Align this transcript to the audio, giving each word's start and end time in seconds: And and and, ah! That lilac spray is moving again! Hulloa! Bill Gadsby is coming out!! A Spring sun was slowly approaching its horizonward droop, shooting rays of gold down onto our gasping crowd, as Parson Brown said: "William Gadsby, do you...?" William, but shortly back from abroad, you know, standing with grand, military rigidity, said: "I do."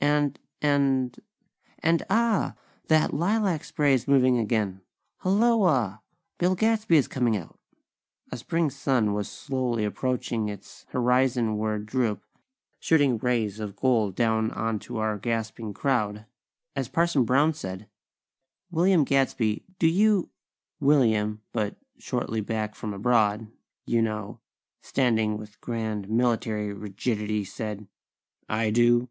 And 0.00 0.38
and 0.60 1.18
and, 1.80 2.04
ah! 2.08 2.54
That 2.86 3.12
lilac 3.14 3.64
spray 3.64 3.94
is 3.94 4.06
moving 4.06 4.38
again! 4.38 4.82
Hulloa! 5.18 6.02
Bill 6.38 6.54
Gadsby 6.54 6.96
is 6.96 7.08
coming 7.08 7.36
out!! 7.36 7.58
A 8.30 8.36
Spring 8.36 8.70
sun 8.70 9.12
was 9.12 9.28
slowly 9.30 9.84
approaching 9.84 10.48
its 10.48 10.86
horizonward 10.92 11.86
droop, 11.86 12.22
shooting 12.78 13.18
rays 13.18 13.58
of 13.58 13.74
gold 13.74 14.14
down 14.14 14.52
onto 14.52 14.98
our 14.98 15.18
gasping 15.18 15.72
crowd, 15.74 16.26
as 16.76 16.88
Parson 16.88 17.24
Brown 17.24 17.52
said: 17.52 17.88
"William 18.70 19.02
Gadsby, 19.02 19.64
do 19.80 19.88
you...?" 19.88 20.30
William, 20.78 21.42
but 21.52 21.76
shortly 21.98 22.40
back 22.40 22.76
from 22.76 22.94
abroad, 22.94 23.48
you 23.86 24.00
know, 24.00 24.38
standing 24.80 25.38
with 25.38 25.60
grand, 25.60 26.08
military 26.08 26.72
rigidity, 26.72 27.42
said: 27.44 27.88
"I 28.48 28.70
do." 28.70 29.08